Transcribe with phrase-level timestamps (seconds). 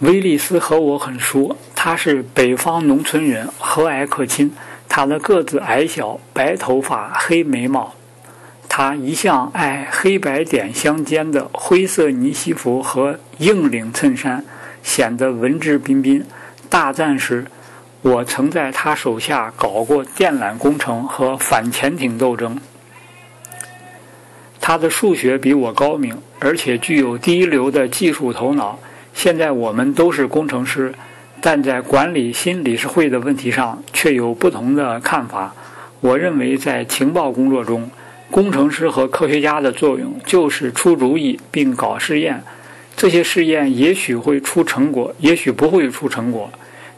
[0.00, 4.52] 威利斯和我很熟，他是北方农村人，和蔼可亲。
[4.88, 7.94] 他的个子矮小，白头发，黑眉毛。
[8.68, 14.44] 他一向爱黑白点相间的灰色呢西服和硬领衬衫，
[14.82, 16.24] 显得文质彬彬。
[16.68, 17.46] 大战时，
[18.02, 22.60] 我曾在他手下搞过电缆工程和反潜艇斗争。
[24.60, 28.78] 他的数学比我高明，而且具有第一流的技术头脑。
[29.16, 30.92] 现在我们都是工程师，
[31.40, 35.54] 但在管理新理事会的问题上却有不同的看法。
[36.00, 37.90] 我认为，在情报工作中，
[38.30, 42.42] 工程师和科学家的作用就是出主意并搞试验。
[42.94, 46.50] 这些试验也许会出成果，也许不会出成果。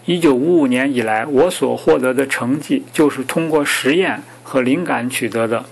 [0.04, 5.64] 一九五五年以来，我所获得的成绩就是通过实验和灵感取得的。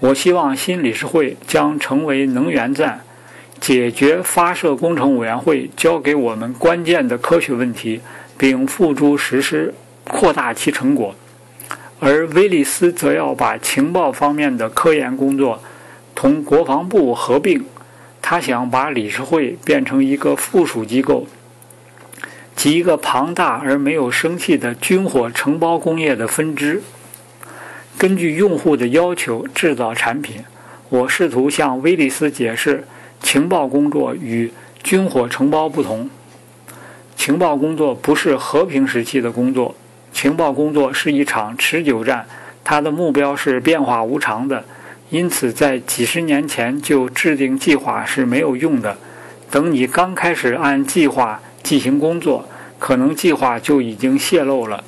[0.00, 3.00] 我希望新理事会将成为能源站。
[3.60, 8.00] 解决发射工程委员会交给我们关键的科学问题，
[8.38, 11.14] 并付诸实施，扩大其成果。
[11.98, 15.62] 而威利斯则要把情报方面的科研工作
[16.14, 17.64] 同国防部合并。
[18.22, 21.26] 他想把理事会变成一个附属机构，
[22.54, 26.82] 即一个庞大而没有生气的军火承包工业的分支。
[27.98, 30.44] 根据用户的要求制造产品。
[30.90, 32.84] 我试图向威利斯解释。
[33.22, 36.10] 情报工作与军火承包不同，
[37.14, 39.76] 情报工作不是和平时期的工作，
[40.12, 42.26] 情报工作是一场持久战，
[42.64, 44.64] 它的目标是变化无常的，
[45.10, 48.96] 因此在几十年前就制定计划是没有用的。
[49.50, 52.48] 等你刚开始按计划进行工作，
[52.78, 54.82] 可能计划就已经泄露了。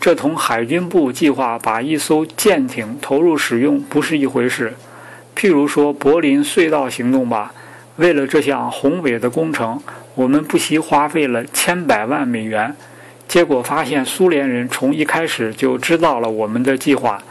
[0.00, 4.74] 这同海军部计划把一艘舰艇投入使用不是一回事。
[5.36, 7.54] 譬如说柏林隧道行动吧。
[7.96, 9.80] 为了这项宏伟的工程，
[10.14, 12.74] 我们不惜花费了千百万美元。
[13.28, 17.22] 结果发现，苏联人从一开始就知道了我们的计划。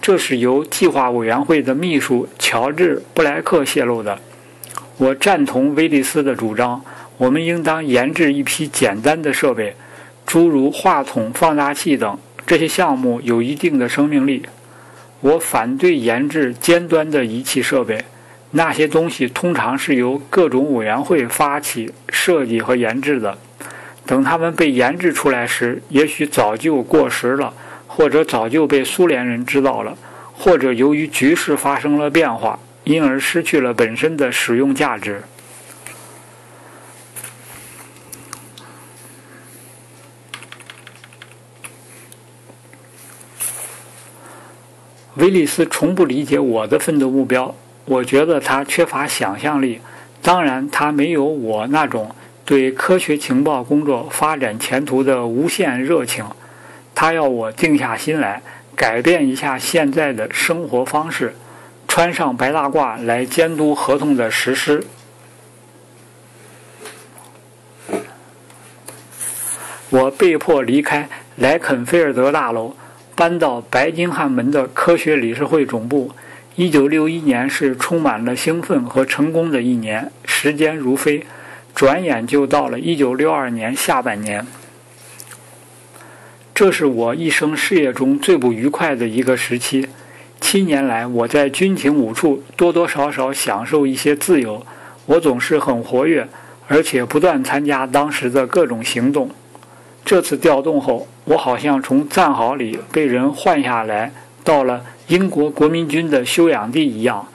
[0.00, 4.18] 这是由计划委员会的秘书乔治·布莱克泄露的。
[4.96, 6.82] 我赞同威利斯的主张，
[7.18, 9.74] 我们应当研制一批简单的设备，
[10.24, 12.18] 诸如话筒、放大器等。
[12.46, 14.46] 这些项目有一定的生命力。
[15.20, 18.04] 我反对研制尖端的仪器设备。
[18.56, 23.36] 那些东西通常是由各种委员会发起设计和研制的。
[24.06, 27.52] 等他们被研制出来时，也许早就过时了，
[27.86, 29.94] 或者早就被苏联人知道了，
[30.32, 35.22] 或者由于局势发生了变化，因而失去了本身的使用价值。
[45.16, 47.54] 威利斯从不理解我的奋斗目标。
[47.86, 49.80] 我觉得他缺乏想象力，
[50.20, 52.14] 当然，他没有我那种
[52.44, 56.24] 对科学情报工作发展前途的无限热情。
[56.96, 58.42] 他要我静下心来，
[58.74, 61.36] 改变一下现在的生活方式，
[61.86, 64.84] 穿上白大褂来监督合同的实施。
[69.90, 72.74] 我被迫离开莱肯菲尔德大楼，
[73.14, 76.10] 搬到白金汉门的科学理事会总部。
[76.56, 81.26] 一九六一年是充满了兴奋和成功的一年，时间如飞，
[81.74, 84.46] 转眼就到了一九六二年下半年。
[86.54, 89.86] 这是我一生事业中最不愉快的一个时期。
[90.40, 94.64] 七年来，我在军情五处多多少少享受一些自由，
[95.04, 96.26] 我总是很活跃，
[96.68, 99.30] 而且不断参加当时的各种行动。
[100.06, 104.10] 这次调动后，我好像从战壕里被人换下来，
[104.46, 104.82] 到了。
[105.08, 107.28] 英国国民军的休养地一样，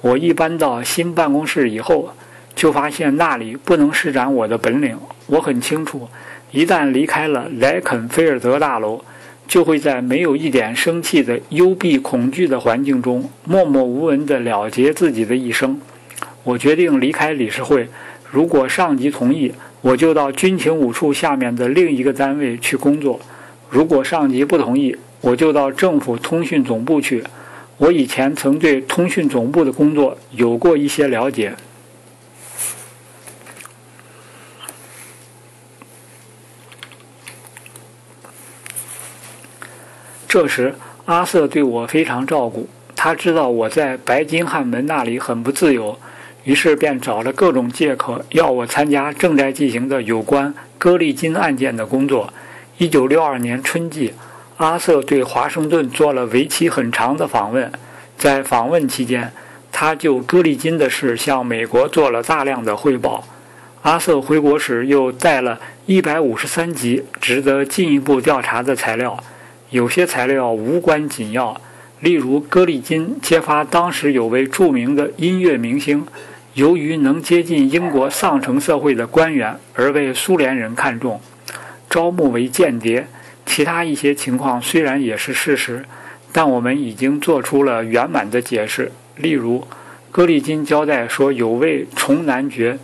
[0.00, 2.14] 我一搬到新办公室以后，
[2.54, 4.96] 就发现那里不能施展我的本领。
[5.26, 6.08] 我很清楚，
[6.52, 9.04] 一旦离开了莱肯菲尔德大楼，
[9.46, 15.78] 就会在没有一点生气的幽闭恐惧的环境中，默默无闻地了结自己的一生。
[16.44, 17.90] 我决定离开理事会，
[18.30, 19.52] 如果上级同意，
[19.82, 23.20] 我就到军情五处下面的另一个单位去工作；
[23.68, 27.24] 如果上级不同意，我就到政府通讯总部去。
[27.76, 31.54] 我以前曾对通讯总部的工作有过一些了解。
[40.26, 40.74] 这时，
[41.06, 42.68] 阿瑟对我非常照顾。
[42.94, 45.98] 他知道我在白金汉门那里很不自由，
[46.44, 52.32] 于是便找了各种借口要我参加正在进行的有关歌利金案件的工作。
[52.76, 54.12] 一九六二年春季。
[54.58, 57.70] 阿瑟对华盛顿做了为期很长的访问，
[58.16, 59.32] 在访问期间，
[59.70, 63.24] 他就歌利金的事向美国做了大量的汇报。
[63.82, 69.22] 阿瑟回国时又带了一百五十三集值得进一步调查的材料，
[69.70, 71.60] 有些材料无关紧要，
[72.00, 76.04] 例如戈利金揭发当时有位著名的音乐明星，
[76.54, 81.20] 由于能接近英国上层社会的官员而被苏联人看中，
[81.88, 83.06] 招募为间谍。
[83.48, 85.84] 其他一些情况虽然也是事实，
[86.30, 89.66] 但我们已经做出了圆满的解释，例如。
[90.10, 92.78] 戈利金交代说，有位重男爵，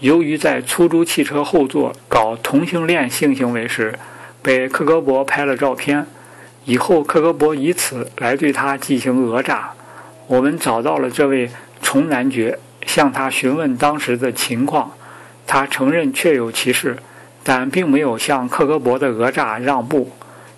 [0.00, 3.94] 由于在出租汽车后座搞同性恋性行为时，
[4.40, 6.06] 被克格勃拍了照片。
[6.64, 9.72] 以后克格勃以此来对他进行讹诈。
[10.26, 11.50] 我们找到了这位
[11.82, 14.92] 重男爵，向他询问当时的情况。
[15.46, 16.96] 他承认确有其事，
[17.42, 20.10] 但并没有向克格勃的讹诈让步。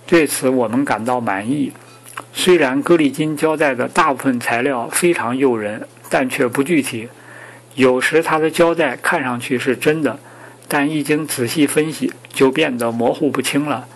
[0.06, 1.72] 对此，我们感到满意。
[2.32, 7.08] 虽然戈利金交代的大部分材料非常诱人，但却不具体。
[7.74, 10.18] 有时他的交代看上去是真的，
[10.68, 13.86] 但一经仔细分析，就变得模糊不清了。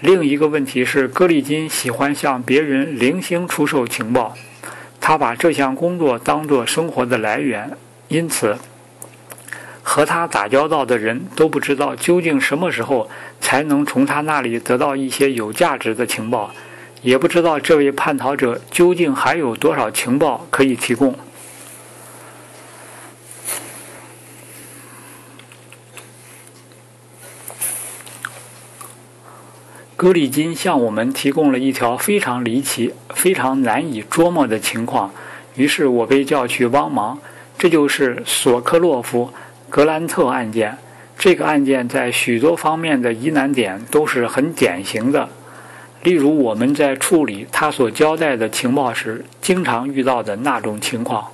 [0.00, 4.34] 另一个问题是，戈利金喜欢向别人零星出售情报，
[5.00, 7.76] 他把这项工作当作生活的来源，
[8.08, 8.56] 因此
[9.88, 13.08] 和他打交道的人都不知道究竟什么时候
[13.40, 16.50] 才能从他那里得到一些有价值的情报。
[17.00, 21.18] 也不知道这位叛逃者究竟还有多少情报可以提供。
[29.96, 35.10] 格里金向我们提供了一条非常离奇、非常难以捉摸的情况，
[35.54, 37.18] 于是我被叫去帮忙。
[37.56, 39.32] 这就是索科洛夫·
[39.70, 40.76] 格兰特案件。
[41.18, 45.28] 这个案件在许多方面的疑难点都是很典型的。
[46.04, 51.26] 例如，我们在处理他所交代的情报时，经常遇到的那种情况。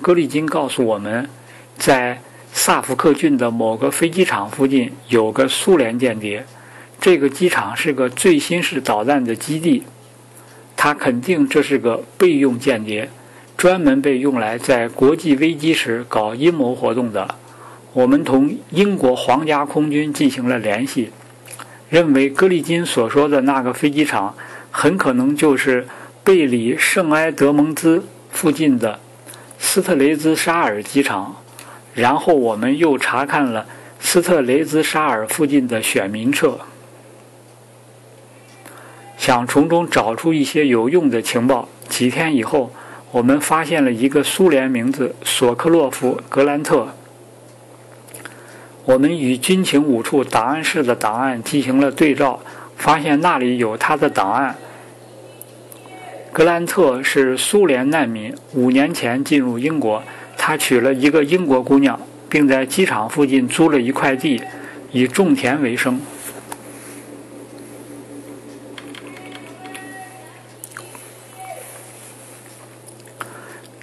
[0.00, 1.28] 格里金告诉我们，
[1.76, 2.20] 在
[2.52, 6.46] 萨福克郡的某个飞机场附近有个苏联间谍，
[7.00, 9.82] 这个机场是个最新式导弹的基地。
[10.76, 13.10] 他肯定这是个备用间谍，
[13.56, 17.34] 专门被用来在国际危机时搞阴谋活动的。
[17.92, 21.10] 我们同英国皇家空军进行了联系。
[21.88, 24.36] 认为格里金所说的那个飞机场
[24.70, 25.88] 很可能就是
[26.22, 29.00] 贝里圣埃德蒙兹附近的
[29.58, 31.36] 斯特雷兹沙尔机场。
[31.92, 33.66] 然后我们又查看了
[33.98, 36.60] 斯特雷兹沙尔附近的选民册，
[39.18, 41.68] 想从中找出一些有用的情报。
[41.88, 42.72] 几天以后，
[43.10, 46.94] 我们发现了一个苏联名字索克洛夫·格兰特。
[48.84, 52.40] 我们与军情五处档案室的档案进行了对照，
[52.76, 54.56] 发现那里有他的档案。
[56.32, 60.02] 格兰特是苏联难民，五年前进入英国。
[60.36, 64.42] 他娶了一个英国姑娘，并在机场附近租了一块地，
[64.90, 66.00] 以种田为生。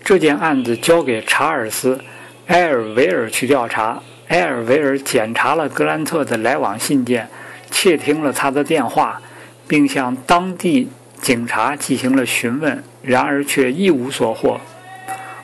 [0.03, 1.95] 这件案子交给查尔斯·
[2.47, 4.01] 埃尔维尔去调查。
[4.29, 7.29] 埃尔维尔检查了格兰特的来往信件，
[7.71, 9.21] 窃听了他的电话，
[9.67, 10.89] 并向当地
[11.21, 14.59] 警察进行了询问，然而却一无所获。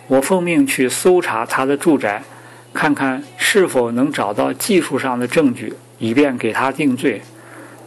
[0.08, 2.24] 我奉命去搜查他的住宅，
[2.74, 7.22] 看看是否能找到技术上的证据，以便给他定罪。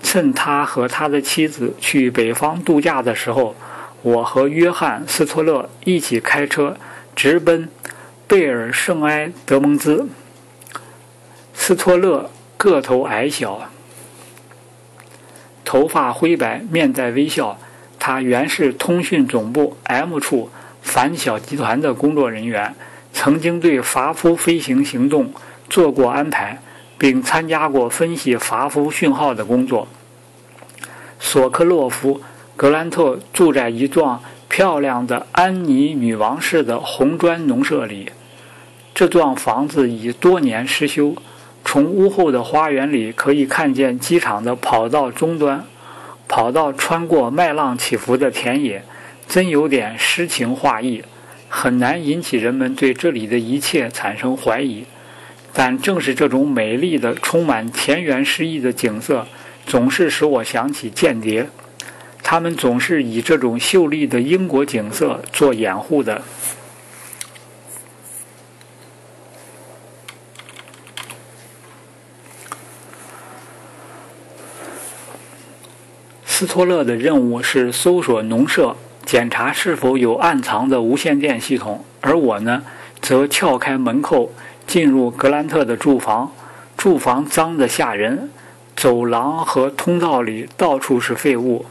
[0.02, 3.54] 趁他和他的妻子去北方度假的时候，
[4.00, 6.76] 我和约翰·斯托勒一起开车
[7.14, 7.68] 直奔
[8.26, 10.09] 贝尔圣埃德蒙兹。
[11.66, 13.68] 斯托勒个头矮小，
[15.64, 17.58] 头发灰白，面带微笑。
[17.99, 20.49] 他原是通讯总部 M 处
[20.80, 22.76] 反小集团的工作人员，
[23.12, 25.32] 曾经对伐夫飞行行动
[25.68, 26.62] 做过安排，
[26.99, 29.88] 并参加过分析伐夫讯号的工作。
[31.18, 32.18] 索克洛夫·
[32.54, 38.12] 格兰特住在一幢漂亮的安妮女王式的红砖农舍里，
[38.94, 41.16] 这幢房子已多年失修。
[41.76, 45.62] 从屋后的花园里可以看见机场的跑道终端，
[46.26, 48.83] 跑道穿过麦浪起伏的田野，
[49.28, 51.02] 真有点诗情画意，
[51.50, 54.87] 很难引起人们对这里的一切产生怀疑。
[55.52, 59.26] 但正是这种美丽的、充满田园诗意的景色，
[59.66, 61.47] 总是使我想起间谍，
[62.23, 66.23] 他们总是以这种秀丽的英国景色做掩护的。
[76.38, 78.76] 斯托勒的任务是搜索农舍，
[79.07, 82.62] 检查是否有暗藏的无线电系统，而我呢，
[83.00, 84.31] 则撬开门扣，
[84.66, 86.31] 进入格兰特的住房，
[86.76, 88.28] 住房脏得吓人，
[88.76, 91.64] 走廊和通道里到处是废物。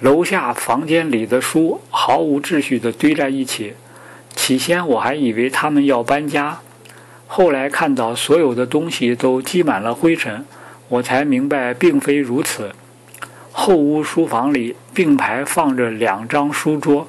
[0.00, 3.72] 楼下房间里的书毫无秩序地堆在一起。
[4.36, 6.58] 起先我还以为他们要搬家，
[7.26, 10.44] 后来看到所有的东西都积满了灰尘，
[10.88, 12.72] 我才明白并非如此。
[13.60, 17.08] 后屋书房里并排放着两张书桌，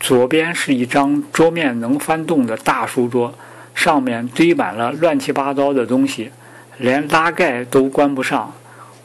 [0.00, 3.34] 左边是一张桌面能翻动的大书桌，
[3.74, 6.30] 上面堆满了乱七八糟的东西，
[6.78, 8.54] 连拉盖都关不上；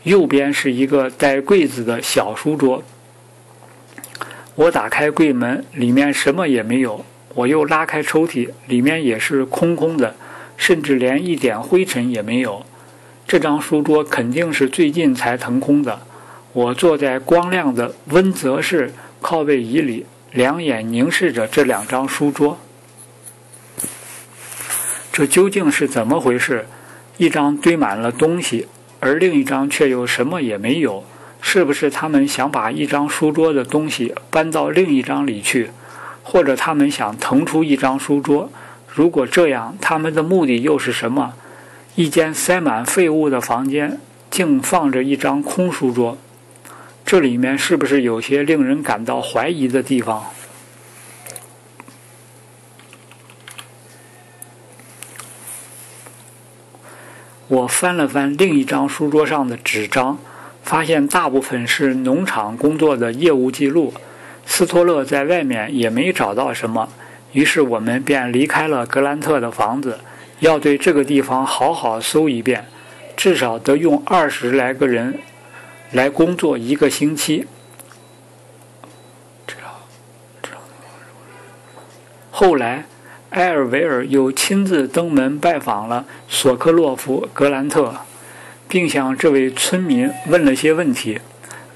[0.03, 2.81] 右边是一个带柜子的小书桌。
[4.55, 7.03] 我打开柜门，里面什么也没有。
[7.33, 10.15] 我又拉开抽屉，里面也是空空的，
[10.55, 12.65] 甚至连一点灰尘也没有。
[13.27, 15.99] 这张书桌肯定是最近才腾空的。
[16.55, 22.57] 我坐在光亮的温泽式靠背椅里，两眼凝视着这两张书桌。
[25.11, 26.65] 这究竟是怎么回事？
[27.17, 28.69] 一张堆满了东西，
[29.01, 31.03] 而另一张却又什么也没有。
[31.41, 35.71] 是不是他们想把一张书桌的东西搬到另一张里去，
[36.23, 38.49] 或者他们想腾出一张书桌？
[38.87, 41.33] 如果这样，他们的目的又是什么？
[41.95, 43.99] 一间塞满废物的房间，
[44.31, 46.17] 竟放着一张空书桌，
[47.05, 50.25] 这里面是不是有些令人感到怀疑的地方？
[57.47, 60.17] 我翻了翻另一张书桌上的纸张。
[60.63, 63.93] 发现大部分是农场工作的业务记录。
[64.47, 66.89] 斯托勒在外面也没找到什么，
[67.33, 69.99] 于是我们便离开了格兰特的房子，
[70.39, 72.65] 要对这个地方好好搜一遍，
[73.15, 75.19] 至少得用二十来个人
[75.95, 77.47] 来工作一个星期。
[82.29, 82.85] 后来，
[83.29, 87.95] 埃尔维尔又亲自登门拜访了索克洛夫·格兰特。
[88.67, 91.21] 并向这位村民问了些问题。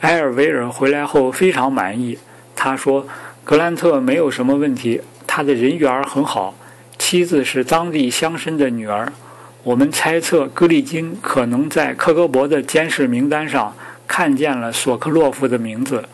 [0.02, 2.18] 埃尔维尔回来后非常满意。
[2.56, 3.08] 他说
[3.46, 6.56] ：“格兰特没有什么问题，他的人缘很好，
[6.98, 9.14] 妻子是当地乡绅的女儿。
[9.62, 13.76] 我们猜测格里金可能在克格勃的监视名单上
[14.10, 16.10] 看见了索克洛夫的名字。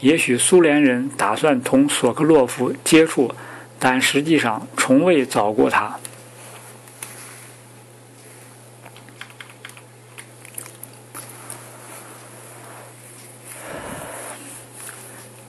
[0.00, 3.32] 也许苏联人打算同索克洛夫接触，
[3.78, 5.96] 但实际上从未找过他。”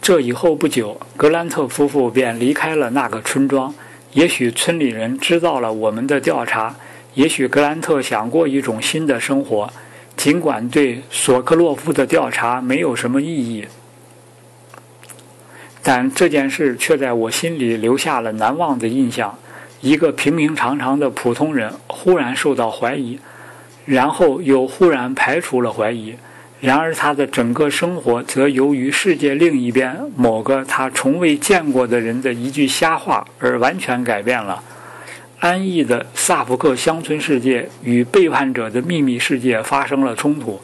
[0.02, 3.74] 这以后不久，格兰特夫妇便离开了那个村庄。
[4.12, 6.76] 也许村里人知道了我们的调查，
[7.14, 9.72] 也许格兰特想过一种新的生活，
[10.16, 13.68] 尽管对索克洛夫的调查没有什么意义，
[15.82, 19.38] 但这件事却在我心里留下了难忘的印象。
[19.82, 23.20] 一个平平常常的普通人忽然受到怀疑，
[23.86, 26.16] 然后又忽然排除了怀疑。
[26.62, 34.64] 然而，他的整个生活则由于世界另一边某个他从未见过的人的一句瞎话而完全改变了。
[35.44, 40.62] 安逸的萨福克乡村世界与背叛者的秘密世界发生了冲突，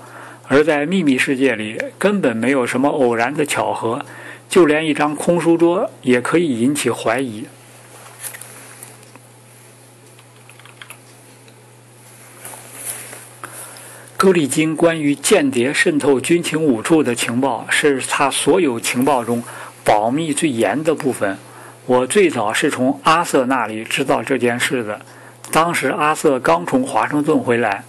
[0.48, 4.06] 而在秘密世界里根本没有什么偶然的巧合，
[4.48, 7.44] 就连一张空书桌也可以引起怀疑。
[14.16, 19.44] 格里金关于间谍渗透军情五处的情报，是他所有情报中
[19.84, 21.38] 保密最严的部分。
[21.90, 25.02] 我最早是从阿瑟那里知道这件事的。
[25.50, 27.84] 当时阿瑟刚从华盛顿回来，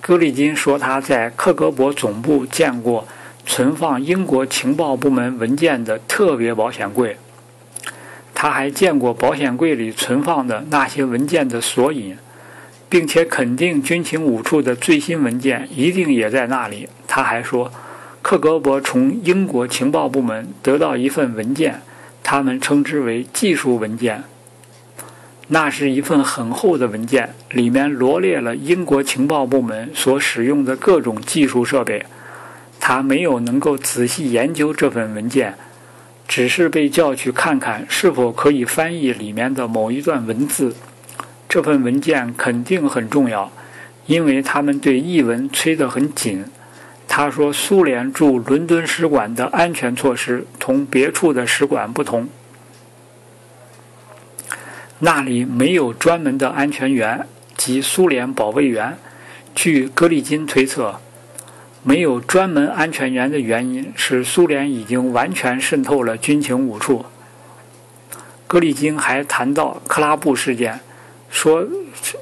[0.00, 3.06] 格里金说他在克格勃总部见过
[3.46, 7.16] 存放英国情报部门文件的特别保险柜，
[8.34, 12.16] 他还见过保险柜里存放的那些文件的索引。
[12.86, 16.88] 并且肯定军情五处的最新文件一定也在那里。
[17.08, 17.72] 他还说，
[18.22, 21.82] 克格勃从英国情报部门得到一份文件，
[22.24, 24.24] 他们称之为技术文件。
[25.48, 32.06] 那是一份很厚的文件，里面罗列了英国情报部门所使用的各种技术设备。
[32.80, 35.54] 他没有能够仔细研究这份文件，
[36.26, 40.74] 只是被叫去看看是否可以翻译里面的某一段文字。
[41.46, 43.52] 这份文件肯定很重要，
[44.06, 46.44] 因为他们对译文催得很紧。
[47.16, 52.28] 他说，苏联驻伦敦使馆的安全措施同别处的使馆不同，
[54.98, 57.24] 那里没有专门的安全员
[57.56, 58.98] 及苏联保卫员。
[59.54, 60.98] 据格里金推测，
[61.84, 67.06] 没有专门安全员的原因是苏联已经完全渗透了军情五处。
[68.48, 70.80] 格里金还谈到克拉布事件。
[71.30, 71.64] 说，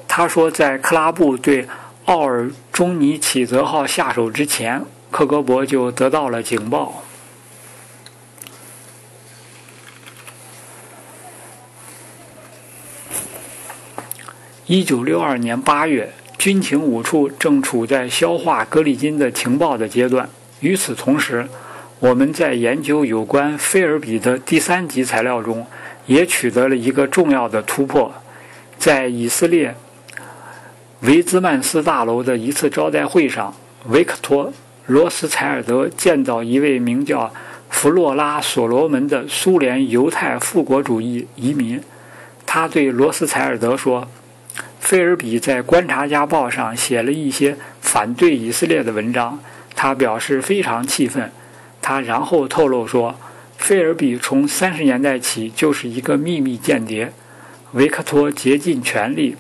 [0.07, 1.67] 他说在克拉布对
[2.07, 7.05] 奥尔中尼启泽号下手之前，克格勃就得到了警报。
[14.67, 20.29] 一九六二年八月，军情五处正处在消化格里金的情报的阶段。
[20.61, 21.47] 与此同时，
[22.01, 25.67] 我们在研究有关菲尔比的第三级材料中，
[26.07, 28.13] 也取得了一个重要的突破。
[28.79, 29.77] 在以色列
[31.03, 33.55] 维兹曼斯大楼的一次招待会上，
[33.89, 34.47] 维克托·
[34.87, 37.33] 罗斯柴尔德见到一位名叫
[37.69, 41.83] 弗洛拉·所罗门的苏联犹太复国主义移民。
[42.47, 44.09] 他对罗斯柴尔德说。
[44.79, 49.39] 菲尔比在《观察家报》上写了一些反对以色列的文章，
[49.75, 51.31] 他表示非常气愤。
[51.81, 53.15] 他然后透露说，
[53.57, 57.13] 菲尔比从三十年代起就是一个秘密间谍。
[57.73, 59.37] 维克托竭尽全力，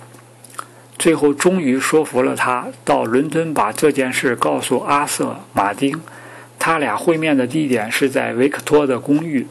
[0.98, 6.00] 最后终于说服了他到伦敦把这件事告诉阿瑟·马丁。
[6.58, 9.48] 他俩会面的地点是在维克托的公寓。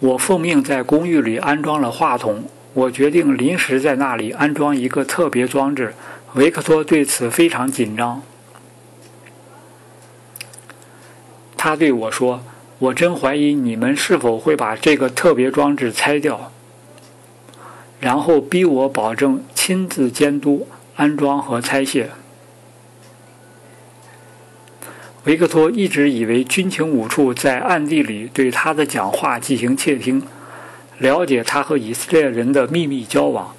[0.00, 2.44] 我奉命在公寓里安装了话筒。
[2.72, 5.94] 我决定临时在那里安装一个特别装置。
[6.34, 8.22] 维克托对此非常紧张。
[11.56, 12.42] 他对我说
[12.80, 16.50] ：“我真怀疑你们是否会把这个特别装置拆掉。”
[18.00, 22.10] 然后逼我保证亲自监督安装和拆卸。
[25.24, 30.22] 维克托一直以为军情五处在暗地里对他的讲话进行窃听，
[30.96, 33.54] 了解他和以色列人的秘密交往。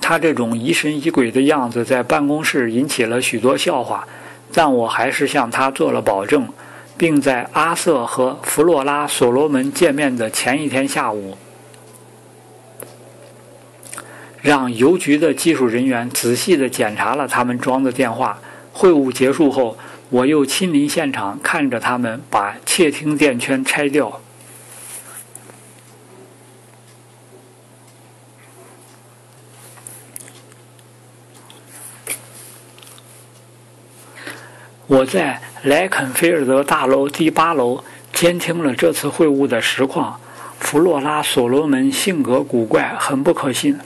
[0.00, 4.08] 他这种疑神疑鬼的样子在办公室引起了许多笑话，
[4.54, 6.48] 但我还是向他做了保证，
[6.96, 11.36] 并在阿瑟和弗洛拉·所罗门见面的前一天下午，
[14.40, 18.38] 让邮局的技术人员仔细地检查了他们装的电话。
[18.72, 19.76] 会晤结束后，
[20.10, 24.20] 我又亲临现场，看着他们把窃听电圈拆掉。
[34.94, 40.20] 我在莱肯菲尔德大楼第八楼监听了这次会晤的实况。
[40.60, 43.76] 弗洛拉·所罗门性格古怪，很不可信，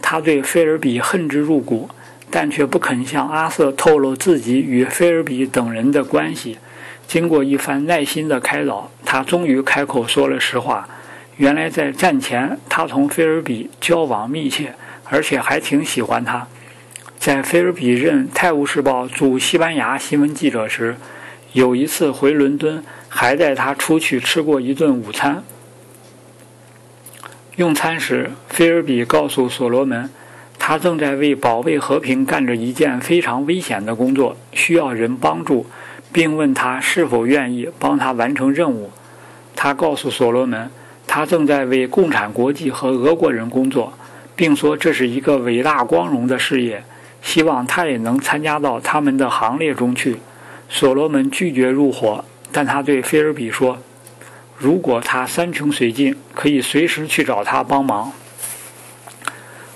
[0.00, 1.90] 他对菲尔比恨之入骨。
[2.30, 6.58] 但却不肯向阿瑟透露自己与菲尔比等人的关系。
[7.08, 10.88] 经过一番耐心的开导，他终于开口说了实话。
[11.38, 14.72] 原来在战前，他同菲尔比交往密切，
[15.10, 16.46] 而且还挺喜欢他。
[17.22, 20.96] 在菲尔比任《泰晤士报》驻西班牙新闻记者时，
[21.52, 25.44] 有一次回伦敦，还带他出去吃过一顿午餐。
[27.54, 30.10] 用餐时，菲尔比告诉所罗门。
[30.58, 35.66] 他正在为保卫和平干着一件非常危险的工作，需要人帮助，
[36.12, 38.90] 并问他是否愿意帮他完成任务。
[39.54, 40.68] 他告诉所罗门，
[41.06, 43.96] 他正在为共产国际和俄国人工作，
[44.34, 46.82] 并说这是一个伟大光荣的事业，
[47.22, 50.18] 希望他也能参加到他们的行列中去。
[50.68, 53.78] 所罗门拒绝入伙，但他对菲尔比说，
[54.56, 58.12] 如果他山穷水尽，可以随时去找他帮忙。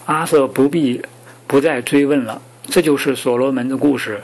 [0.06, 1.02] 阿瑟不必
[1.46, 4.22] 不再追问了，这就是所罗门的故事。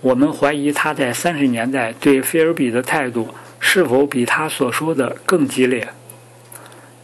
[0.00, 3.28] 我们怀疑他在三十年代对菲尔比的态度
[3.60, 5.88] 是否比他所说的更激烈，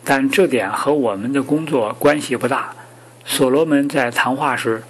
[0.05, 2.75] 但这点和我们的工作关系不大。
[3.25, 4.83] 所罗门在谈话时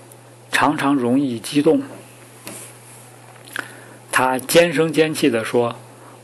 [0.59, 1.85] 常常容易激动，
[4.11, 5.77] 他尖声尖气地说：“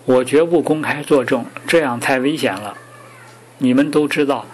[0.06, 2.76] 我绝不公开作证，这样太危险了。
[3.58, 4.44] 你们都知道。”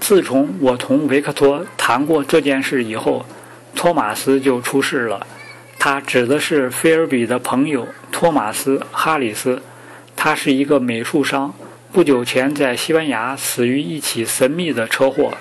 [0.00, 3.26] 自从我同维克托谈过这件事以后，
[3.74, 5.26] 托马斯就出事了。
[5.78, 9.60] 他指的是菲尔比的朋友托马斯·哈里斯，
[10.16, 11.52] 他是一个美术商，
[11.92, 15.34] 不久前在西班牙死于一起神秘的车祸。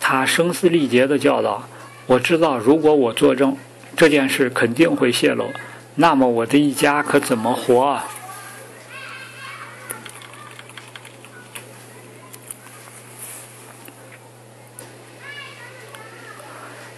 [0.00, 1.68] 他声嘶力竭地叫道
[2.06, 3.56] ：“我知道，如果我作证，
[3.96, 5.52] 这件事肯定会泄露，
[5.96, 8.08] 那么我的一家可怎么活啊？”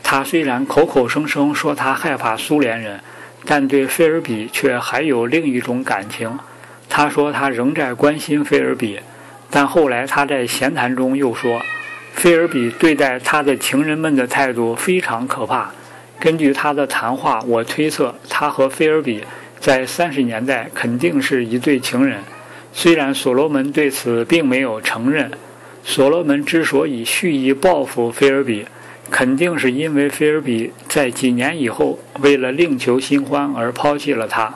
[0.03, 3.01] 他虽然口口声声说他害怕苏联人，
[3.45, 6.39] 但对菲尔比却还有另一种感情。
[6.89, 9.01] 他说他仍在关心菲尔比，
[9.51, 11.63] 但后来他在闲谈中又说，
[12.19, 15.71] 菲尔比对待他的情人们的态度非常可怕。
[16.19, 19.23] 根据他的谈话，我推测他和菲尔比
[19.61, 22.19] 在三十年代肯定是一对情人。
[22.73, 25.31] 虽然所罗门对此并没有承认，
[25.85, 28.67] 所罗门之所以蓄意报复菲尔比，
[29.13, 34.53] 肯定是因为菲尔比在几年以后为了另求新欢而抛弃了他。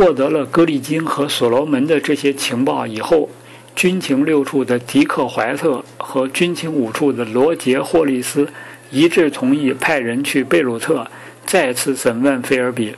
[0.00, 3.28] 获得了格里金和所罗门的这些情报以后，
[3.76, 8.48] 军情六处的迪克·怀特和军情五处的罗杰·霍利斯
[8.90, 11.06] 一致同意派人去贝鲁特
[11.44, 12.94] 再次审问菲尔比。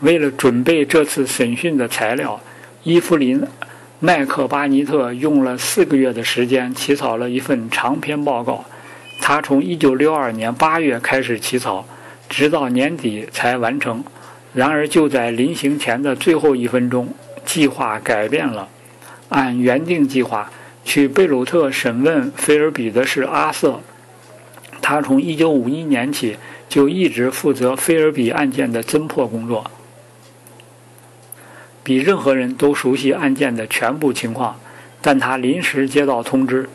[0.00, 2.38] 为了准备这次审讯的材料，
[2.82, 3.40] 伊芙琳·
[4.00, 8.62] 麦克巴尼特用了四个月的时间起草了一份长篇报告。
[9.22, 11.86] 他从1962年8月开始起草，
[12.28, 14.04] 直到年底才完成。
[14.56, 17.12] 然而，就在临行前的最后一分钟，
[17.44, 18.70] 计划改变了。
[19.28, 20.50] 按原定计划，
[20.82, 23.82] 去贝鲁特审问菲尔比的是阿瑟。
[24.80, 26.38] 他从1951年起
[26.70, 29.70] 就一直负责菲尔比案件的侦破工作，
[31.82, 34.58] 比任何人都熟悉案件的全部情况。
[35.02, 36.70] 但他临时接到通知，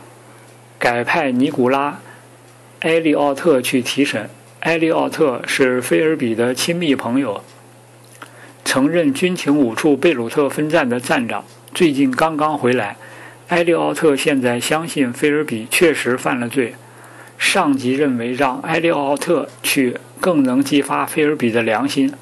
[0.77, 1.89] 改派尼古拉·
[2.81, 4.29] 埃利奥特去提审。
[4.59, 7.43] 埃利奥特是菲尔比的亲密朋友。
[8.63, 11.43] 曾任军情五处贝鲁特分站的站长，
[11.73, 12.95] 最近刚刚回来。
[13.49, 16.75] 埃利奥特现在相信菲尔比确实犯了罪。
[17.37, 22.13] 上级认为让埃利奥特去更能激发菲尔比的良心，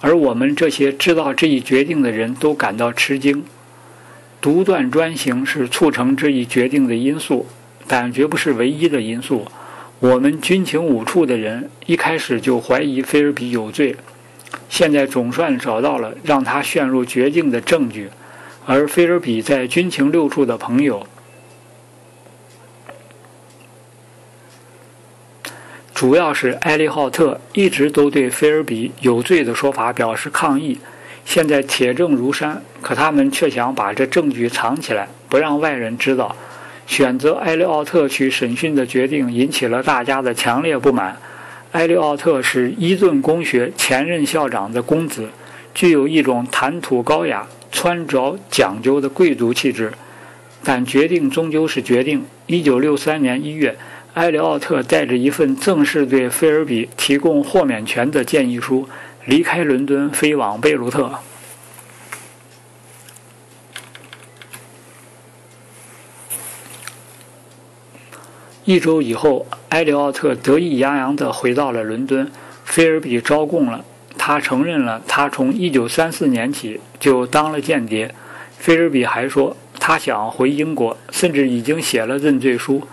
[0.00, 3.44] 而我们这些知道这一决定的人都感到吃惊。
[4.40, 7.46] 独断专行是促成这一决定的因素，
[7.86, 9.46] 但绝不是唯一的因素。
[10.00, 13.94] 我们军情五处的人一开始就怀疑菲尔比有罪。
[14.72, 18.08] 现在总算找到了让他陷入绝境的证据，
[18.64, 21.06] 而菲尔比在军情六处的朋友，
[25.92, 30.78] 主要是埃利浩特，一直都对菲尔比有罪的说法表示抗议。
[31.26, 36.34] 现在铁证如山，可他们却想把这证据藏起来，不让外人知道。
[36.86, 41.20] 选择埃利奥特去审讯的决定引起了大家的强烈不满。
[41.72, 45.30] 埃利奥特是伊顿公学前任校长的公子，
[45.72, 49.90] 具有一种谈吐高雅、穿着讲究的贵族气质。
[50.62, 52.24] 但决定终究是决定。
[52.46, 53.76] 1963年1月，
[54.14, 58.86] 埃利奥特带着一份正式对菲尔比提供豁免权的建议书，
[59.24, 61.10] 离开伦敦，飞往贝鲁特。
[68.64, 72.30] 一周以后，埃利奥特得意洋洋地回到了伦敦。
[72.64, 73.84] 菲尔比招供了，
[74.16, 78.14] 他承认了他从1934年起就当了间谍。
[78.56, 82.86] 菲尔比还说，他想回英国，甚至已经写了认罪书。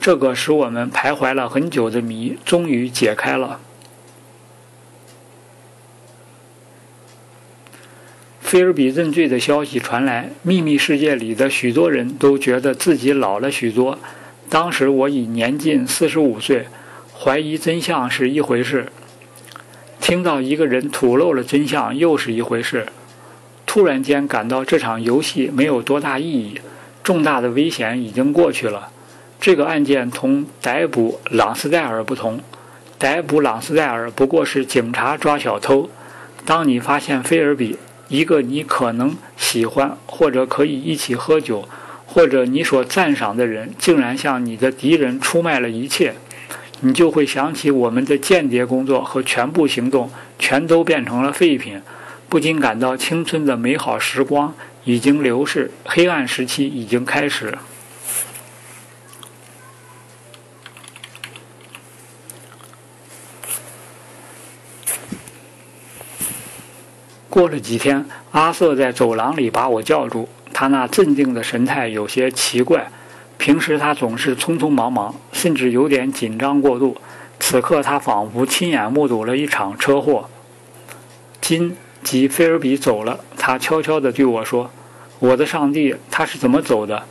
[0.00, 3.58] 这个使我们徘徊了很久的谜终于解开了。
[8.40, 13.98] 菲尔比认罪的消息传来，秘密世界里的许多人都觉得自己老了许多。
[14.50, 16.66] 当时我已年近四十五岁，
[17.14, 18.90] 怀疑真相是一回事，
[20.00, 22.86] 听到一个人吐露了真相又是一回事。
[23.66, 26.60] 突然间感到这场游戏没有多大意义，
[27.02, 28.90] 重大的危险已经过去了。
[29.38, 32.40] 这个案件同逮捕朗斯戴尔不同，
[32.98, 35.90] 逮捕朗斯戴尔不过是警察抓小偷。
[36.46, 37.76] 当你发现菲尔比，
[38.08, 41.68] 一个你可能喜欢或者可以一起喝酒。
[42.10, 46.14] 或者你所赞赏的人竟然向你的敌人出卖了一切，
[46.80, 51.82] 你就会想起我们的间谍工作和全部行动全都变成了废品，
[52.28, 57.56] 不禁感到青春的美好时光已经流逝，黑暗时期已经开始。
[67.28, 70.28] 过了几天，阿瑟在走廊里把我叫住。
[70.60, 72.90] 他那镇定的神态有些奇怪，
[73.36, 76.96] 平时他总是匆匆忙忙，甚至有点紧张过度。
[77.38, 80.28] 此刻他仿佛亲眼目睹了一场车祸。
[81.40, 84.68] 金及菲尔比走了，他悄悄地对我说
[85.20, 87.04] ：“我的上帝，他是怎么走的？”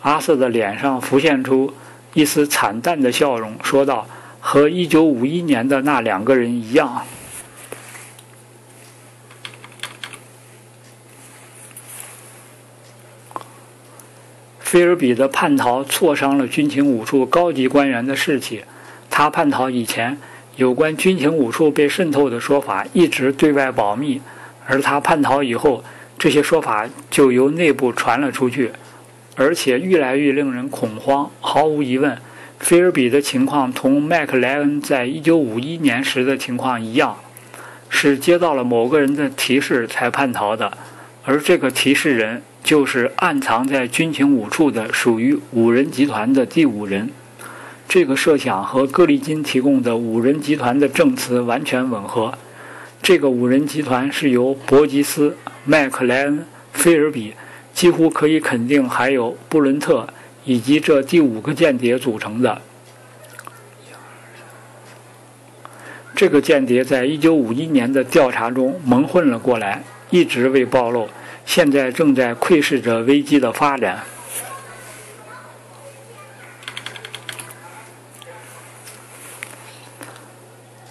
[0.00, 1.74] 阿瑟的脸上浮现出
[2.14, 4.06] 一丝惨淡的笑容，说道
[4.40, 7.02] ：“和1951年的那两个人一样。”
[14.72, 18.64] 菲尔比的叛逃挫伤了军情五处高级官员的士气。
[19.10, 20.16] 他叛逃以前，
[20.56, 24.22] 有关军情五处被渗透的说法一直对外保密；
[24.66, 25.84] 而他叛逃以后，
[26.18, 28.70] 这些说法就由内部传了出去，
[29.36, 31.30] 而且愈来愈令人恐慌。
[31.42, 32.16] 毫无疑问，
[32.58, 37.18] 菲尔比的情况同麦克莱恩在一九五一年时的情况一样，
[37.90, 40.78] 是接到了某个人的提示才叛逃的，
[41.26, 47.10] 而这个提示人就是暗藏在军情五处的属于五人集团的第五人。
[47.88, 52.38] 这个设想和格里金提供的五人集团的证词完全吻合。
[53.02, 57.34] 这个五人集团是由伯吉斯、麦克莱恩、菲尔比，
[57.74, 60.08] 几乎可以肯定还有布伦特。
[60.44, 62.60] 以及这第五个间谍组成的。
[66.16, 71.08] 这个间谍在一九五一年的调查中蒙混了过来，一直未暴露，
[71.44, 74.04] 现在正在窥视着危机的发展。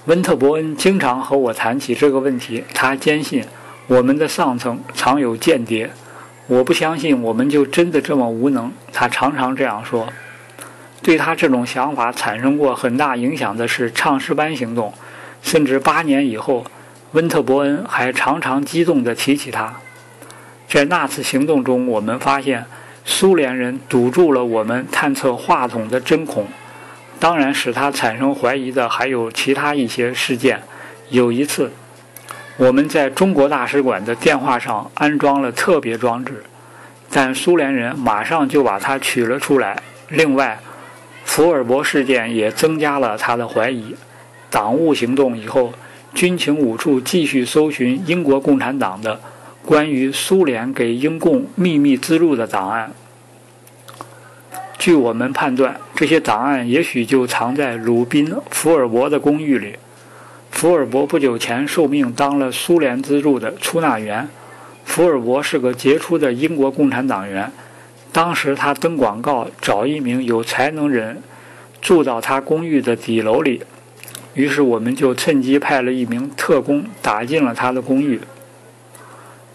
[0.06, 3.46] 温特伯恩经常和我谈起这个问题，他坚信
[3.88, 5.92] 我们的上层藏有间谍。
[6.48, 8.72] 我不相信，我们就真的这么无能。
[8.92, 10.12] 他常常这样说。
[11.02, 14.94] 对他这种想法产生过很大影响的是唱诗班行动，
[15.42, 16.66] 甚至八年以后，
[17.14, 19.80] 温特伯恩还常常激动地提起他。
[20.72, 22.64] 在那次行动中，我们发现
[23.04, 26.48] 苏联人堵住了我们探测话筒的针孔。
[27.20, 30.64] 当然，使他产生怀疑的还有其他一些事件。
[31.10, 31.74] 有一次。
[32.56, 36.44] 我们在中国大使馆的电话上安装了特别装置，
[37.10, 39.82] 但苏联人马上就把它取了出来。
[40.08, 40.58] 另外，
[41.26, 43.96] 福尔博事件也增加了他的怀疑。
[44.50, 45.74] 党务行动以后，
[46.14, 49.20] 军情五处继续搜寻英国共产党的
[49.66, 52.92] 关于苏联给英共秘密资助的档案。
[54.78, 59.76] 据我们判断，这些档案也许就藏在鲁宾·福尔博的公寓里。
[60.50, 64.28] 福尔博不久前受命当了苏联资助的出纳员。
[64.84, 67.52] 福尔博是个杰出的英国共产党员。
[68.12, 71.22] 当时他登广告找一名有才能人
[71.80, 73.62] 住到他公寓的底楼里，
[74.34, 78.20] 于是我们就趁机派了一名特工打进了他的公寓。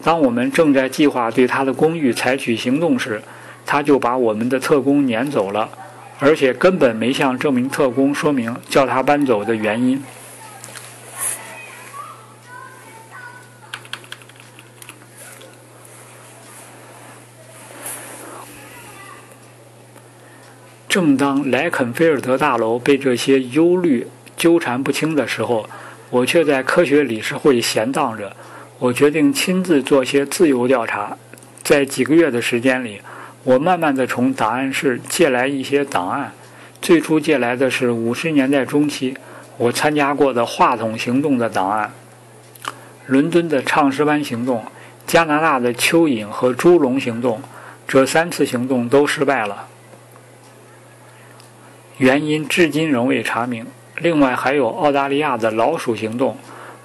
[0.07, 3.21] 当我们正在计划对他的公寓采取行动时，
[3.67, 5.69] 他就把我们的特工撵走了，
[6.21, 10.01] 而且根本没向这名特工说明叫他搬走的原因。
[20.89, 25.69] 正当莱肯菲尔德大楼被这些忧虑纠缠不清的时候，
[26.11, 28.37] 我却在科学理事会闲荡着。
[28.79, 31.17] 我决定亲自做些自由调查。
[31.63, 33.01] 在几个月的时间里，
[33.43, 36.33] 我慢慢地从档案室借来一些档案。
[36.83, 39.17] 最初借来的是五十年代中期
[39.57, 41.91] 我参加过的话筒行动的档案：
[43.07, 44.63] 伦敦的唱诗班行动、
[45.07, 47.41] 加拿大的蚯蚓和猪笼行动。
[47.89, 49.69] 这三次行动都失败了。
[51.99, 53.65] 原因至今仍未查明。
[53.97, 56.37] 另外还有澳大利亚的老鼠行动，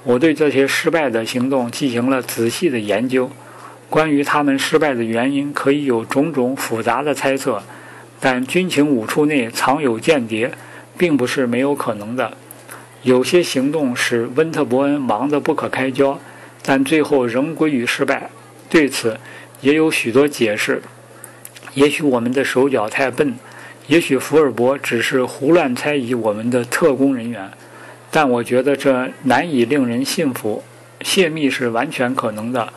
[0.04, 3.30] 我对这些失败的行动进行了仔细的研究。
[3.90, 7.62] 关于他们失败的原因，可以有种种复杂的猜测，
[8.20, 10.52] 但军情五处内藏有间谍，
[10.98, 12.38] 并不是没有可能的。
[13.04, 16.20] 有些行动使温特伯恩忙得不可开交，
[16.64, 18.30] 但最后仍归于失败。
[18.70, 19.20] 对此
[19.62, 20.82] 也有许多解释。
[21.74, 23.36] 也许我们的手脚太笨。
[23.88, 27.52] 也许福尔博只是胡乱猜疑我们的特工人员，
[28.12, 30.64] 但我觉得这难以令人信服。
[31.02, 32.72] 泄密是完全可能的。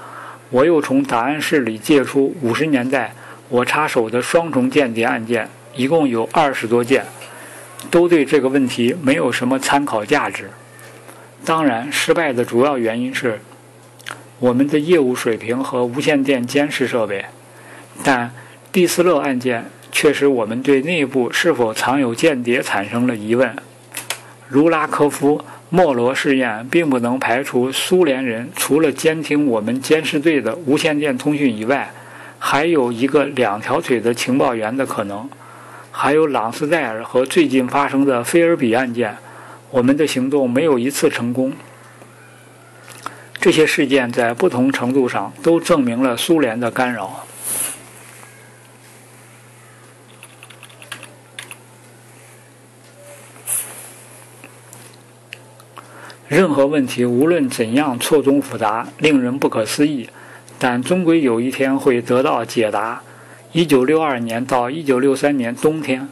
[0.49, 3.12] 我又从档案室里借出五十年代
[3.49, 7.05] 我插手的双重间谍案件，一共有二十多件，
[7.90, 10.51] 都对这个问题没有什么参考价值。
[11.44, 13.40] 当然，失败的主要原因是
[14.38, 17.25] 我们的业务水平和无线电监视设备。
[18.03, 18.33] 但
[18.73, 19.64] 蒂斯勒案件。
[19.97, 23.55] 确实，我们对内部是否藏有间谍产生了疑问。
[24.48, 31.90] 卢拉科夫莫罗试验并不能排除苏联人除了监听我们监视队的无线电通讯以外，
[32.38, 35.28] 还有一个两条腿的情报员的可能。
[35.90, 39.16] 还有朗斯戴尔和最近发生的菲尔比案件，
[39.70, 41.52] 我们的行动没有一次成功。
[43.40, 47.24] 这些事件在不同程度上都证明了苏联的干扰。
[56.29, 60.09] 任何问题，无论怎样错综复杂、令人不可思议，
[60.59, 63.03] 但终归有一天会得到解答。
[63.53, 66.09] 一九六二年到一九六三年冬天，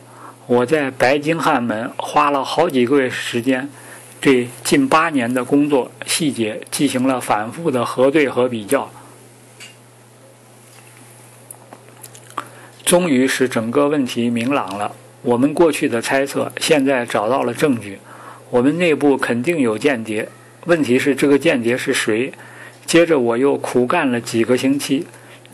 [0.47, 3.69] 我在白金汉门花了好几个月时间，
[4.21, 8.91] 对近八年的工作细节进行了反复的核对和比较，
[12.85, 14.95] 终于使整个问题明朗了。
[15.23, 17.99] 我们过去的猜测现在找到了证据，
[18.53, 20.29] 我们内部肯定有间谍。
[20.67, 22.31] 问题是这个间谍是谁？
[22.85, 25.07] 接着我又苦干了几个星期，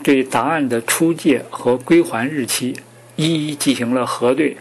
[0.03, 2.75] 对档案的出借和归还日期
[3.15, 4.57] 一一进行了核对。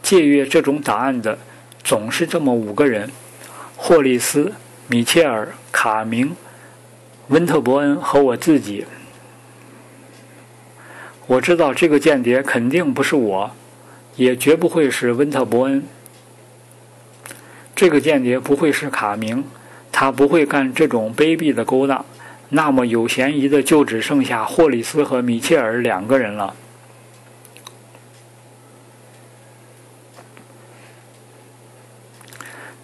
[0.00, 1.38] 借阅这种档案的
[1.84, 3.10] 总是这么五个人：
[3.76, 4.54] 霍利斯、
[4.88, 6.34] 米切尔、卡明、
[7.28, 8.86] 温特伯恩和我自己。
[11.26, 13.50] 我知道这个间谍肯定不是我，
[14.16, 15.82] 也绝不会是温特伯恩。
[17.82, 19.42] 这个间谍不会是卡明，
[19.90, 22.04] 他不会干这种卑鄙的勾当。
[22.50, 26.54] 那么有嫌疑的就只剩下霍里斯和米切尔两个人了。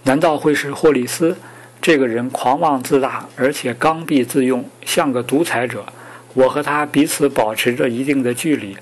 [0.03, 1.37] 难道会是霍里斯？
[1.81, 5.87] 这个人狂妄自大，而且刚愎自用，像个独裁者。
[6.35, 8.77] 我和他彼此保持着一定的距离，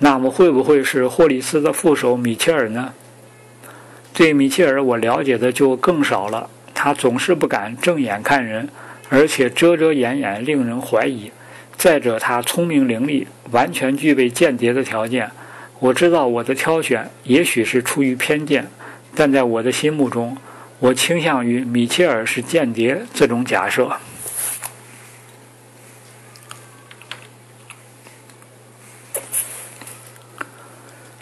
[0.00, 2.92] 那么会不会是霍里斯的副手米切尔呢？
[4.14, 6.50] 对米切尔，我了解的就更少了。
[6.74, 8.68] 他总是不敢正眼看人，
[9.08, 11.30] 而且遮遮掩掩，令人怀疑。
[11.76, 15.30] 再者，他聪明伶俐，完全具备间谍的条件。
[15.78, 18.68] 我知道我的挑选也许是出于偏见，
[19.14, 20.36] 但在我的心目中，
[20.78, 23.96] 我倾向于米切尔是间谍这种假设。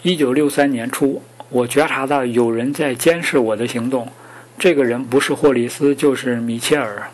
[0.03, 1.21] 一九六三年初，
[1.51, 4.07] 我觉察到有人在监视我的行动。
[4.57, 7.09] 这个人不是霍里斯，就是米切尔。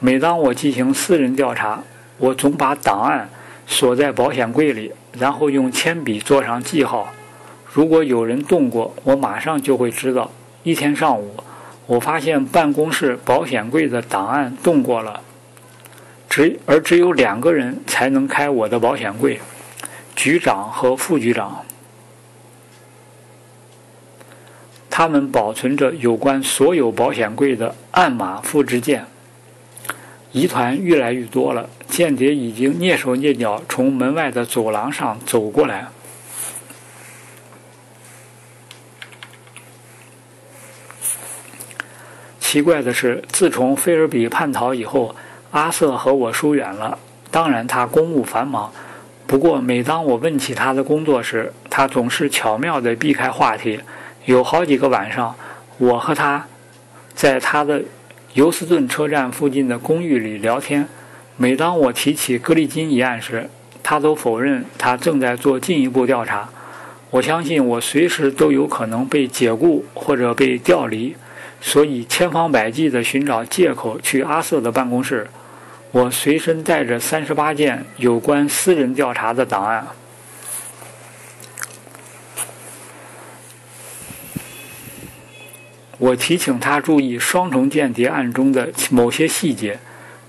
[0.00, 1.80] 每当我进行私人调查，
[2.16, 3.28] 我总把档案
[3.64, 7.12] 锁在保险柜里，然后用铅笔做上记号。
[7.72, 10.32] 如果有人动过，我马上就会知道。
[10.64, 11.36] 一天上午，
[11.86, 15.20] 我发现办公室保险柜的档案动过了，
[16.28, 19.40] 只而只有两个人才能开我的保险柜：
[20.16, 21.64] 局长和副局长。
[24.98, 29.06] 他们保存着有关所有保险柜的暗码复制件。
[30.32, 35.86] 疑团越来越多了，间谍已经蹑手蹑脚从门外的走廊上走过来。
[42.40, 45.14] 奇怪的是，自从菲尔比叛逃以后，
[45.52, 46.98] 阿瑟和我疏远了。
[47.30, 48.72] 当然，他公务繁忙。
[49.28, 53.78] 不过，每当我问起他的工作时，他总是巧妙地避开话题。
[54.28, 55.34] 有好几个晚上，
[55.78, 56.46] 我和他
[57.14, 57.82] 在他的
[58.34, 60.86] 尤斯顿车站附近的公寓里聊天。
[61.38, 63.48] 每当我提起格里金一案时，
[63.82, 66.50] 他都否认他正在做进一步调查。
[67.08, 71.16] 我相信我随时都有可能被解雇或者被调离，
[71.62, 75.26] 所以千方百计地寻找借口去阿瑟的办公室。
[75.90, 79.86] 我随身带着三十八件有关私人调查的档案。
[85.98, 89.80] 我提醒他注意双重间谍案中的某些细节，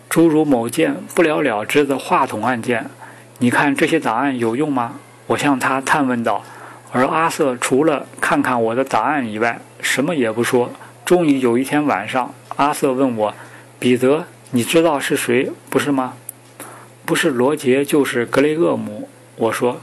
[0.10, 2.90] 诸如某件不了了之的话筒案件。
[3.38, 4.96] 你看这些档案有用吗？
[5.28, 6.44] 我向他探问道。
[6.92, 10.72] 而阿瑟除了看看我的档案以外，什么也不说。
[11.06, 13.34] 终于有一天晚上，阿瑟问我
[13.78, 16.16] ：“彼得，你知道是谁，不是吗
[17.06, 19.80] ？”“不是罗杰，就是格雷厄姆。”我说。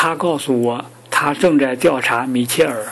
[0.00, 2.86] 他告诉我，他正在调查米切尔。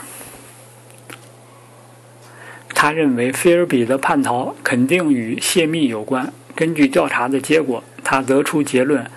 [2.74, 6.32] 他认为菲尔比的叛逃肯定与泄密有关。
[6.56, 9.08] 根据调查的结果，他得出结论：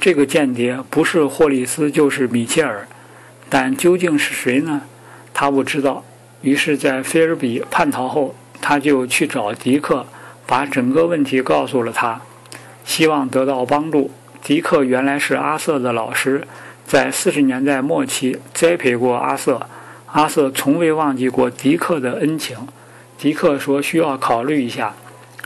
[0.00, 2.88] 这个间谍不是霍利斯，就是米切尔。
[3.48, 4.80] 但究竟是谁呢？
[5.32, 6.02] 他不知道。
[6.42, 10.04] 于是，在菲尔比叛逃后，他就去找迪克，
[10.44, 12.20] 把整个问题告诉了他，
[12.84, 14.10] 希望得到帮助。
[14.42, 16.46] 迪克原来是阿瑟的老师。
[16.86, 19.66] 在四十年代末期，栽培过阿瑟。
[20.06, 22.56] 阿瑟从未忘记过迪克的恩情。
[23.18, 24.94] 迪克说需要考虑一下，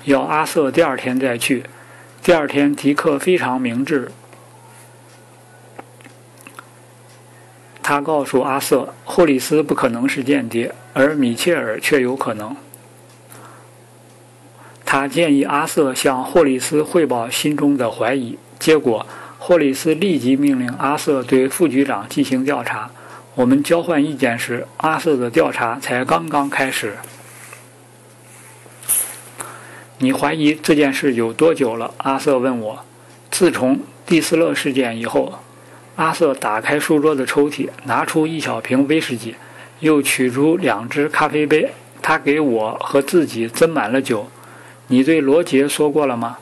[0.05, 1.65] 要阿瑟第二天再去。
[2.23, 4.13] 第二天，迪克非常明智，
[7.83, 12.55] 他告诉阿瑟，霍里斯不可能是间谍，而米切尔却有可能。
[14.85, 18.39] 他建议阿瑟向霍里斯汇报心中的怀疑。
[18.63, 19.05] 结果。
[19.41, 22.89] 霍里斯立即命令阿瑟对副局长进行调查。
[23.35, 26.97] 我们交换意见时，阿瑟的调查才刚刚开始。
[29.99, 31.93] 你怀疑这件事有多久了？
[31.97, 32.85] 阿瑟问我。
[33.33, 35.41] 自从蒂斯勒事件以后。
[35.97, 39.35] 阿瑟打开书桌的抽屉，拿出一小瓶威士忌，
[39.81, 41.73] 又取出两只咖啡杯。
[42.01, 44.29] 他给我和自己斟满了酒。
[44.87, 46.39] 你对罗杰说过了吗？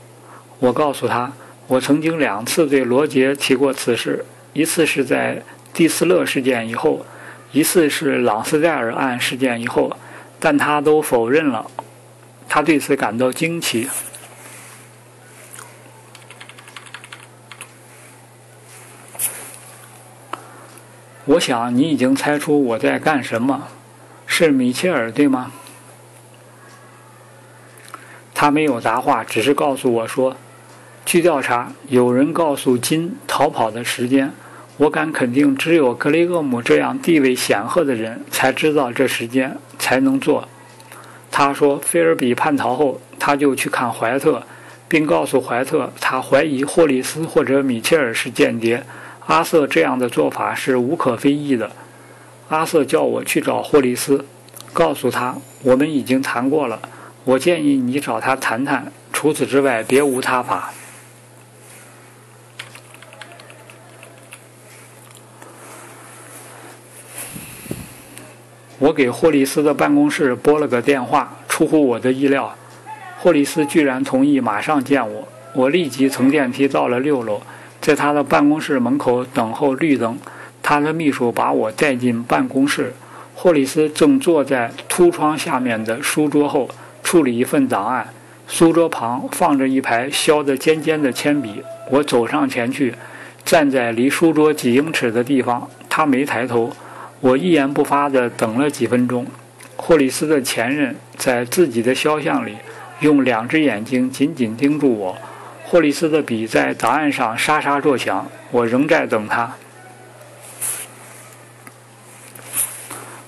[0.59, 1.33] 我告诉他，
[1.71, 5.41] 我曾经两次对罗杰提过此事，一次是在
[5.73, 7.07] 蒂斯勒事件以后，
[7.53, 9.97] 一次是朗斯戴尔案事件以后，
[10.41, 11.71] 但他都否认了。
[12.49, 13.89] 他对此感到惊奇。
[21.27, 23.69] 我想你已经猜出我在干什么，
[24.27, 25.53] 是米切尔对吗？
[28.35, 30.37] 他没有答话，只是告诉我说
[31.11, 34.31] ：“据调查，有人告诉金逃跑的时间。
[34.77, 40.47] 我敢肯定，只有格雷厄姆这样地位显赫的人才知道这时间，才能做。”
[41.29, 44.45] 他说：“菲尔比叛逃后，他就去看怀特，
[44.87, 48.85] 并告诉怀特，他怀疑霍利斯或者米切尔是间谍。”
[49.27, 51.73] 阿瑟这样的做法是无可非议的。
[52.51, 54.25] 阿瑟叫我去找霍利斯，
[54.73, 55.35] 告诉他
[55.65, 56.81] 我们已经谈过了。
[57.25, 60.73] 我建议你找他谈谈，除此之外别无他法。
[68.81, 72.57] 我给霍利斯的办公室拨了个电话，出乎我的意料，
[73.19, 75.29] 霍利斯居然同意马上见我。
[75.53, 77.43] 我立即乘电梯到了六楼。
[77.79, 80.19] 在他的办公室门口等候绿灯，
[80.63, 82.95] 他的秘书把我带进办公室。
[83.35, 86.71] 霍里斯正坐在凸窗下面的书桌后
[87.03, 88.09] 处理一份档案，
[88.49, 91.63] 书桌旁放着一排削得尖尖的铅笔。
[91.91, 92.95] 我走上前去，
[93.45, 95.69] 站在离书桌几英尺的地方。
[95.91, 96.73] 他没抬头。
[97.21, 99.27] 我一言不发地等了几分钟。
[99.77, 102.57] 霍里斯的前任在自己的肖像里
[103.01, 105.19] 用两只眼睛紧紧盯住我。
[105.65, 109.55] 霍利斯的笔在答案上沙沙作响，我仍在等他。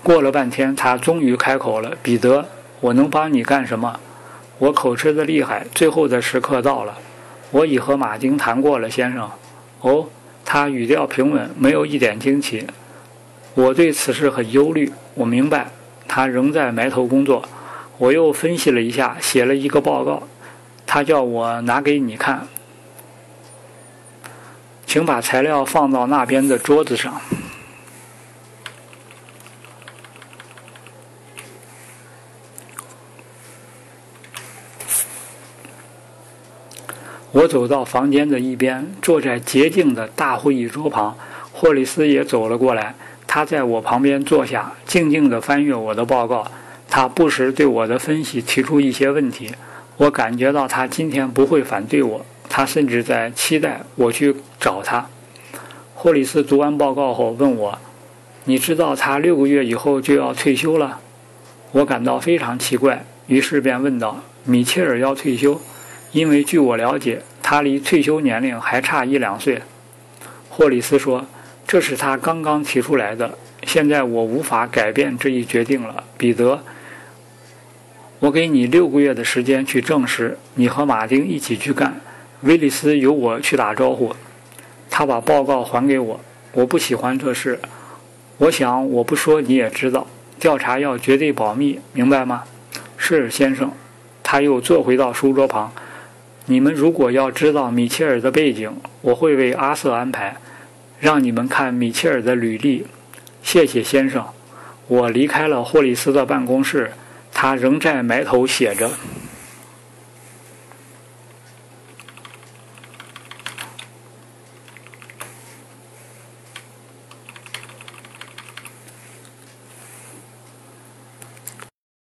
[0.02, 2.48] 过了半天，他终于开口了：“彼得，
[2.80, 4.00] 我能帮你干什么？
[4.58, 6.98] 我口吃的厉害，最后的时刻到了。
[7.50, 9.30] 我已和马丁谈过了，先生。”
[9.82, 10.08] 哦，
[10.44, 12.66] 他语调平稳，没有一点惊奇。
[13.54, 14.92] 我对此事很忧虑。
[15.14, 15.70] 我明白，
[16.08, 17.44] 他仍在埋头工作。
[17.98, 20.22] 我又分析了一下，写了一个报告。
[20.86, 22.48] 他叫我拿给你看，
[24.86, 27.20] 请把材料放到那边的桌子上。
[37.30, 41.16] 我走到房间的一边，坐在洁净的大会议桌旁。
[41.50, 42.94] 霍里斯也走了过来，
[43.34, 46.46] 他在我旁边坐下，静静地翻阅我的报告。
[46.86, 49.50] 他不时对我的分析提出一些问题。
[49.96, 55.06] 我感觉到他今天不会反对我，他甚至在期待我去找他。
[55.94, 57.78] 霍里斯读完报告后问我
[58.44, 61.00] ：“你知道他六个月以后就要退休了？”
[61.72, 65.58] 我感到非常奇怪，于是便问道：“米切尔要退休？
[66.10, 69.62] 因为据我了解，他离退休年龄还差一两岁。”
[70.50, 71.24] 霍里斯说
[71.66, 76.62] ：“这是他刚刚提出来的，现在我无法改变这一决定了，彼得。”
[78.20, 82.00] 我给你六个月的时间去证实，你和马丁一起去干。
[82.42, 84.14] 威利斯由我去打招呼。
[84.88, 86.20] 他把报告还给我。
[86.52, 87.58] 我不喜欢这事。
[88.38, 90.06] 我想我不说你也知道。
[90.38, 92.44] 调查要绝对保密，明白吗？
[92.96, 93.72] 是，先生。
[94.22, 95.72] 他又坐回到书桌旁。
[96.46, 100.36] 你们如果要知道米切尔的背景，我会为阿瑟安排，
[101.02, 102.86] 让你们看米切尔的履历。
[103.42, 104.24] 谢谢，先生。
[104.86, 106.92] 我离开了霍里斯的办公室。
[107.32, 108.88] 他仍在埋头写着。